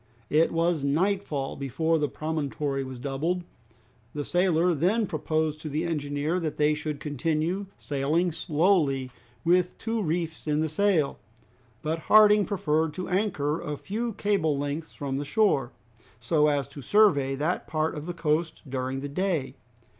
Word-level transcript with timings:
It 0.31 0.51
was 0.51 0.83
nightfall 0.83 1.55
before 1.55 1.99
the 1.99 2.09
promontory 2.09 2.83
was 2.83 2.97
doubled. 2.97 3.43
The 4.15 4.25
sailor 4.25 4.73
then 4.73 5.05
proposed 5.05 5.59
to 5.59 5.69
the 5.69 5.83
engineer 5.83 6.39
that 6.39 6.57
they 6.57 6.73
should 6.73 6.99
continue 6.99 7.67
sailing 7.77 8.31
slowly 8.31 9.11
with 9.45 9.77
two 9.77 10.01
reefs 10.01 10.47
in 10.47 10.61
the 10.61 10.69
sail. 10.69 11.19
But 11.83 11.99
Harding 12.09 12.47
preferred 12.47 12.95
to 12.95 13.09
anchor 13.09 13.61
a 13.61 13.77
few 13.77 14.13
cable 14.13 14.57
lengths 14.57 14.95
from 14.95 15.17
the 15.17 15.23
shore, 15.23 15.71
so 16.19 16.47
as 16.47 16.67
to 16.69 16.81
survey 16.81 17.35
that 17.35 17.67
part 17.67 17.93
of 17.93 18.07
the 18.07 18.15
coast 18.15 18.63
during 18.67 19.01
the 19.01 19.07
day. 19.07 19.53